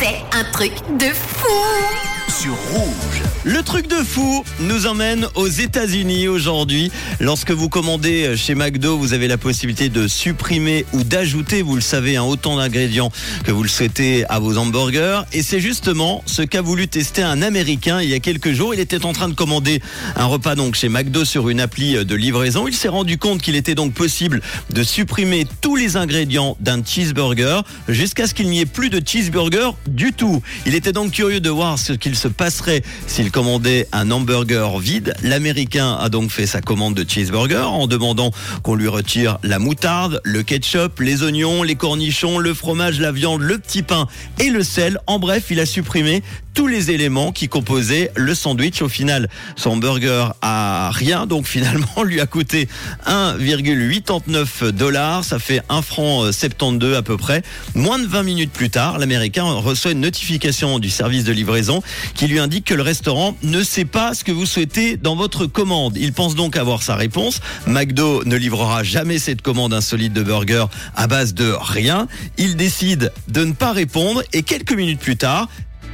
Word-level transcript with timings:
C'est 0.00 0.20
un 0.32 0.42
truc 0.52 0.72
de 0.98 1.12
fou 1.14 2.07
Rouge. 2.46 3.22
Le 3.42 3.62
truc 3.64 3.88
de 3.88 3.96
fou 3.96 4.44
nous 4.60 4.86
emmène 4.86 5.26
aux 5.34 5.48
États-Unis 5.48 6.28
aujourd'hui. 6.28 6.92
Lorsque 7.18 7.50
vous 7.50 7.68
commandez 7.68 8.36
chez 8.36 8.54
McDo, 8.54 8.96
vous 8.96 9.12
avez 9.12 9.26
la 9.26 9.38
possibilité 9.38 9.88
de 9.88 10.06
supprimer 10.06 10.86
ou 10.92 11.02
d'ajouter, 11.02 11.62
vous 11.62 11.74
le 11.74 11.80
savez, 11.80 12.16
un 12.16 12.22
autant 12.22 12.56
d'ingrédients 12.56 13.10
que 13.42 13.50
vous 13.50 13.64
le 13.64 13.68
souhaitez 13.68 14.24
à 14.28 14.38
vos 14.38 14.56
hamburgers. 14.56 15.22
Et 15.32 15.42
c'est 15.42 15.58
justement 15.58 16.22
ce 16.26 16.42
qu'a 16.42 16.62
voulu 16.62 16.86
tester 16.86 17.22
un 17.22 17.42
Américain 17.42 18.00
il 18.00 18.08
y 18.08 18.14
a 18.14 18.20
quelques 18.20 18.52
jours. 18.52 18.72
Il 18.72 18.78
était 18.78 19.04
en 19.04 19.12
train 19.12 19.28
de 19.28 19.34
commander 19.34 19.82
un 20.14 20.26
repas 20.26 20.54
donc 20.54 20.76
chez 20.76 20.88
McDo 20.88 21.24
sur 21.24 21.48
une 21.48 21.60
appli 21.60 22.04
de 22.04 22.14
livraison. 22.14 22.68
Il 22.68 22.74
s'est 22.74 22.88
rendu 22.88 23.18
compte 23.18 23.42
qu'il 23.42 23.56
était 23.56 23.74
donc 23.74 23.94
possible 23.94 24.42
de 24.70 24.84
supprimer 24.84 25.44
tous 25.60 25.74
les 25.74 25.96
ingrédients 25.96 26.56
d'un 26.60 26.84
cheeseburger 26.84 27.62
jusqu'à 27.88 28.28
ce 28.28 28.34
qu'il 28.34 28.48
n'y 28.48 28.60
ait 28.60 28.66
plus 28.66 28.90
de 28.90 29.02
cheeseburger 29.04 29.70
du 29.88 30.12
tout. 30.12 30.40
Il 30.66 30.76
était 30.76 30.92
donc 30.92 31.10
curieux 31.10 31.40
de 31.40 31.50
voir 31.50 31.80
ce 31.80 31.92
qu'il 31.94 32.14
se 32.14 32.27
passerait 32.28 32.82
s'il 33.06 33.30
commandait 33.30 33.86
un 33.92 34.10
hamburger 34.10 34.78
vide. 34.78 35.14
L'Américain 35.22 35.96
a 36.00 36.08
donc 36.08 36.30
fait 36.30 36.46
sa 36.46 36.60
commande 36.60 36.94
de 36.94 37.08
cheeseburger 37.08 37.70
en 37.70 37.86
demandant 37.86 38.30
qu'on 38.62 38.74
lui 38.74 38.88
retire 38.88 39.38
la 39.42 39.58
moutarde, 39.58 40.20
le 40.24 40.42
ketchup, 40.42 41.00
les 41.00 41.22
oignons, 41.22 41.62
les 41.62 41.74
cornichons, 41.74 42.38
le 42.38 42.54
fromage, 42.54 43.00
la 43.00 43.12
viande, 43.12 43.42
le 43.42 43.58
petit 43.58 43.82
pain 43.82 44.06
et 44.38 44.50
le 44.50 44.62
sel. 44.62 44.98
En 45.06 45.18
bref, 45.18 45.46
il 45.50 45.60
a 45.60 45.66
supprimé 45.66 46.22
tous 46.58 46.66
les 46.66 46.90
éléments 46.90 47.30
qui 47.30 47.48
composaient 47.48 48.10
le 48.16 48.34
sandwich. 48.34 48.82
Au 48.82 48.88
final, 48.88 49.28
son 49.54 49.76
burger 49.76 50.30
a 50.42 50.90
rien, 50.92 51.26
donc 51.26 51.46
finalement 51.58 52.02
lui 52.02 52.20
a 52.20 52.26
coûté 52.26 52.68
1,89 53.06 54.70
dollars. 54.70 55.24
Ça 55.24 55.38
fait 55.38 55.62
1 55.68 55.82
franc 55.82 56.32
72 56.32 56.96
à 56.96 57.02
peu 57.02 57.16
près. 57.16 57.42
Moins 57.76 58.00
de 58.00 58.06
20 58.06 58.24
minutes 58.24 58.52
plus 58.52 58.70
tard, 58.70 58.98
l'Américain 58.98 59.44
reçoit 59.44 59.92
une 59.92 60.00
notification 60.00 60.80
du 60.80 60.90
service 60.90 61.22
de 61.22 61.32
livraison 61.32 61.80
qui 62.18 62.26
lui 62.26 62.40
indique 62.40 62.64
que 62.64 62.74
le 62.74 62.82
restaurant 62.82 63.36
ne 63.44 63.62
sait 63.62 63.84
pas 63.84 64.12
ce 64.12 64.24
que 64.24 64.32
vous 64.32 64.44
souhaitez 64.44 64.96
dans 64.96 65.14
votre 65.14 65.46
commande. 65.46 65.96
Il 65.96 66.12
pense 66.12 66.34
donc 66.34 66.56
avoir 66.56 66.82
sa 66.82 66.96
réponse. 66.96 67.40
McDo 67.68 68.24
ne 68.24 68.34
livrera 68.34 68.82
jamais 68.82 69.20
cette 69.20 69.40
commande 69.40 69.72
insolite 69.72 70.12
de 70.12 70.24
burger 70.24 70.64
à 70.96 71.06
base 71.06 71.32
de 71.32 71.54
rien. 71.56 72.08
Il 72.36 72.56
décide 72.56 73.12
de 73.28 73.44
ne 73.44 73.52
pas 73.52 73.72
répondre 73.72 74.24
et 74.32 74.42
quelques 74.42 74.72
minutes 74.72 74.98
plus 74.98 75.16
tard, 75.16 75.48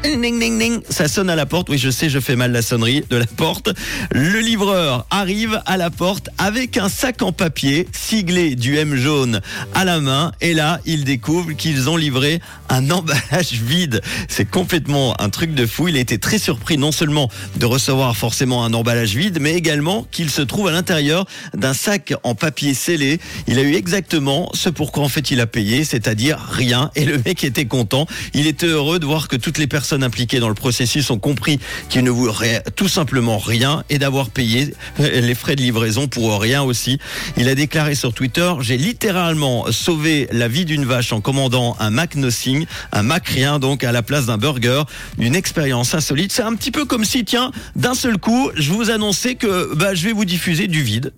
Ning, 0.04 0.38
ning, 0.38 0.58
ning. 0.58 0.80
Ça 0.90 1.08
sonne 1.08 1.30
à 1.30 1.34
la 1.34 1.46
porte. 1.46 1.70
Oui, 1.70 1.78
je 1.78 1.88
sais, 1.88 2.10
je 2.10 2.20
fais 2.20 2.36
mal 2.36 2.52
la 2.52 2.60
sonnerie 2.60 3.02
de 3.08 3.16
la 3.16 3.24
porte. 3.24 3.70
Le 4.12 4.38
livreur 4.40 5.06
arrive 5.08 5.62
à 5.64 5.78
la 5.78 5.88
porte 5.88 6.28
avec 6.36 6.76
un 6.76 6.90
sac 6.90 7.22
en 7.22 7.32
papier 7.32 7.88
siglé 7.90 8.54
du 8.54 8.76
M 8.76 8.96
jaune 8.96 9.40
à 9.72 9.86
la 9.86 10.00
main. 10.00 10.32
Et 10.42 10.52
là, 10.52 10.78
il 10.84 11.04
découvre 11.04 11.52
qu'ils 11.52 11.88
ont 11.88 11.96
livré 11.96 12.40
un 12.68 12.90
emballage 12.90 13.52
vide. 13.52 14.02
C'est 14.28 14.44
complètement 14.44 15.18
un 15.22 15.30
truc 15.30 15.54
de 15.54 15.64
fou. 15.64 15.88
Il 15.88 15.96
a 15.96 16.00
été 16.00 16.18
très 16.18 16.36
surpris 16.36 16.76
non 16.76 16.92
seulement 16.92 17.30
de 17.56 17.64
recevoir 17.64 18.14
forcément 18.14 18.62
un 18.62 18.74
emballage 18.74 19.16
vide, 19.16 19.38
mais 19.40 19.54
également 19.54 20.06
qu'il 20.10 20.28
se 20.28 20.42
trouve 20.42 20.68
à 20.68 20.72
l'intérieur 20.72 21.24
d'un 21.54 21.72
sac 21.72 22.12
en 22.24 22.34
papier 22.34 22.74
scellé. 22.74 23.20
Il 23.46 23.58
a 23.58 23.62
eu 23.62 23.74
exactement 23.74 24.50
ce 24.52 24.68
pourquoi 24.68 25.04
en 25.04 25.08
fait 25.08 25.30
il 25.30 25.40
a 25.40 25.46
payé, 25.46 25.82
c'est-à-dire 25.82 26.38
rien. 26.50 26.90
Et 26.94 27.06
le 27.06 27.16
mec 27.24 27.42
était 27.42 27.64
content. 27.64 28.06
Il 28.34 28.46
était 28.46 28.66
heureux 28.66 28.98
de 28.98 29.06
voir 29.06 29.28
que 29.28 29.36
toutes 29.36 29.56
les 29.56 29.66
personnes 29.66 29.93
impliquées 30.02 30.40
dans 30.40 30.48
le 30.48 30.54
processus 30.54 31.10
ont 31.10 31.18
compris 31.18 31.58
qu'il 31.88 32.04
ne 32.04 32.10
voulait 32.10 32.62
tout 32.76 32.88
simplement 32.88 33.38
rien 33.38 33.84
et 33.90 33.98
d'avoir 33.98 34.30
payé 34.30 34.74
les 34.98 35.34
frais 35.34 35.56
de 35.56 35.62
livraison 35.62 36.08
pour 36.08 36.40
rien 36.40 36.62
aussi. 36.62 36.98
Il 37.36 37.48
a 37.48 37.54
déclaré 37.54 37.94
sur 37.94 38.12
Twitter, 38.12 38.52
j'ai 38.60 38.76
littéralement 38.76 39.66
sauvé 39.70 40.28
la 40.32 40.48
vie 40.48 40.64
d'une 40.64 40.84
vache 40.84 41.12
en 41.12 41.20
commandant 41.20 41.76
un 41.80 41.90
Mac 41.90 42.16
Nothing, 42.16 42.66
un 42.92 43.02
Mac 43.02 43.28
rien 43.28 43.58
donc 43.58 43.84
à 43.84 43.92
la 43.92 44.02
place 44.02 44.26
d'un 44.26 44.38
burger, 44.38 44.82
une 45.18 45.34
expérience 45.34 45.94
insolite. 45.94 46.32
C'est 46.32 46.42
un 46.42 46.54
petit 46.54 46.70
peu 46.70 46.84
comme 46.84 47.04
si, 47.04 47.24
tiens, 47.24 47.50
d'un 47.76 47.94
seul 47.94 48.18
coup, 48.18 48.50
je 48.54 48.72
vous 48.72 48.90
annonçais 48.90 49.34
que 49.34 49.74
bah, 49.74 49.94
je 49.94 50.04
vais 50.04 50.12
vous 50.12 50.24
diffuser 50.24 50.66
du 50.66 50.82
vide. 50.82 51.12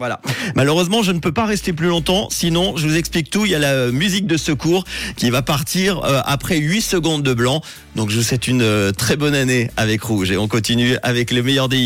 Voilà. 0.00 0.18
Malheureusement, 0.56 1.02
je 1.02 1.12
ne 1.12 1.18
peux 1.18 1.30
pas 1.30 1.44
rester 1.44 1.74
plus 1.74 1.88
longtemps. 1.88 2.28
Sinon, 2.30 2.74
je 2.78 2.88
vous 2.88 2.96
explique 2.96 3.28
tout. 3.28 3.44
Il 3.44 3.50
y 3.50 3.54
a 3.54 3.58
la 3.58 3.92
musique 3.92 4.26
de 4.26 4.38
secours 4.38 4.84
qui 5.16 5.28
va 5.28 5.42
partir 5.42 6.02
euh, 6.04 6.22
après 6.24 6.56
8 6.56 6.80
secondes 6.80 7.22
de 7.22 7.34
blanc. 7.34 7.60
Donc, 7.96 8.08
je 8.08 8.16
vous 8.16 8.22
souhaite 8.22 8.48
une 8.48 8.62
euh, 8.62 8.92
très 8.92 9.16
bonne 9.16 9.34
année 9.34 9.70
avec 9.76 10.02
Rouge. 10.02 10.30
Et 10.30 10.38
on 10.38 10.48
continue 10.48 10.96
avec 11.02 11.30
le 11.30 11.42
meilleur 11.42 11.68
des 11.68 11.76